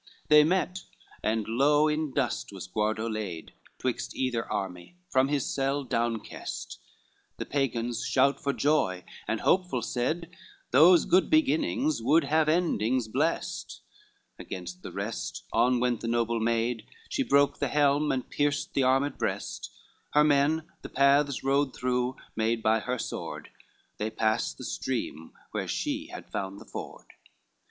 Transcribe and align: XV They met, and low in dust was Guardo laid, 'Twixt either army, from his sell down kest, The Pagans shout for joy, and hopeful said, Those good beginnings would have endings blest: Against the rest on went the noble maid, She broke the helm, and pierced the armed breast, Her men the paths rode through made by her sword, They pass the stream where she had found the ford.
XV 0.01 0.15
They 0.29 0.43
met, 0.43 0.79
and 1.21 1.45
low 1.47 1.87
in 1.87 2.11
dust 2.11 2.51
was 2.51 2.65
Guardo 2.67 3.07
laid, 3.07 3.53
'Twixt 3.77 4.15
either 4.15 4.51
army, 4.51 4.95
from 5.11 5.27
his 5.27 5.45
sell 5.53 5.83
down 5.83 6.21
kest, 6.21 6.79
The 7.37 7.45
Pagans 7.45 8.03
shout 8.03 8.41
for 8.41 8.51
joy, 8.51 9.03
and 9.27 9.41
hopeful 9.41 9.83
said, 9.83 10.31
Those 10.71 11.05
good 11.05 11.29
beginnings 11.29 12.01
would 12.01 12.23
have 12.23 12.49
endings 12.49 13.07
blest: 13.09 13.81
Against 14.39 14.81
the 14.81 14.91
rest 14.91 15.43
on 15.53 15.79
went 15.79 16.01
the 16.01 16.07
noble 16.07 16.39
maid, 16.39 16.87
She 17.07 17.21
broke 17.21 17.59
the 17.59 17.67
helm, 17.67 18.11
and 18.11 18.27
pierced 18.27 18.73
the 18.73 18.81
armed 18.81 19.19
breast, 19.19 19.69
Her 20.13 20.23
men 20.23 20.63
the 20.81 20.89
paths 20.89 21.43
rode 21.43 21.75
through 21.75 22.15
made 22.35 22.63
by 22.63 22.79
her 22.79 22.97
sword, 22.97 23.49
They 23.99 24.09
pass 24.09 24.51
the 24.51 24.65
stream 24.65 25.33
where 25.51 25.67
she 25.67 26.07
had 26.07 26.31
found 26.31 26.59
the 26.59 26.65
ford. 26.65 27.05